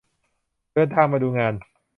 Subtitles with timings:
[0.73, 1.53] เดินทางมาดูงาน